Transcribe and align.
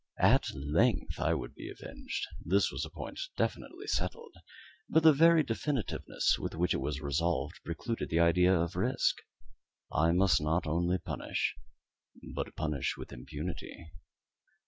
At 0.23 0.47
length 0.55 1.19
I 1.19 1.35
would 1.35 1.53
be 1.53 1.69
avenged; 1.69 2.25
this 2.43 2.71
was 2.71 2.83
a 2.83 2.89
point 2.89 3.19
definitely 3.37 3.85
settled 3.85 4.33
but 4.89 5.03
the 5.03 5.13
very 5.13 5.43
definitiveness 5.43 6.39
with 6.39 6.55
which 6.55 6.73
it 6.73 6.81
was 6.81 7.01
resolved, 7.01 7.59
precluded 7.63 8.09
the 8.09 8.19
idea 8.19 8.51
of 8.59 8.75
risk. 8.75 9.17
I 9.91 10.11
must 10.11 10.41
not 10.41 10.65
only 10.65 10.97
punish, 10.97 11.53
but 12.33 12.55
punish 12.55 12.95
with 12.97 13.13
impunity. 13.13 13.91